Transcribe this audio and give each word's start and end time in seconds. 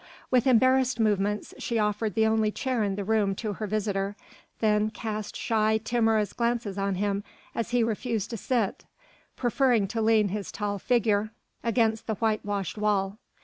With 0.31 0.47
embarrassed 0.47 0.99
movements 0.99 1.53
she 1.59 1.77
offered 1.77 2.15
the 2.15 2.25
only 2.25 2.51
chair 2.51 2.83
in 2.83 2.95
the 2.95 3.03
room 3.03 3.35
to 3.35 3.53
her 3.53 3.67
visitor, 3.67 4.15
then 4.59 4.89
cast 4.89 5.35
shy, 5.35 5.77
timorous 5.77 6.33
glances 6.33 6.75
on 6.75 6.95
him 6.95 7.23
as 7.53 7.69
he 7.69 7.83
refused 7.83 8.31
to 8.31 8.37
sit, 8.37 8.83
preferring 9.35 9.87
to 9.89 10.01
lean 10.01 10.29
his 10.29 10.51
tall 10.51 10.79
figure 10.79 11.29
against 11.63 12.07
the 12.07 12.15
white 12.15 12.43
washed 12.43 12.79
wall. 12.79 13.19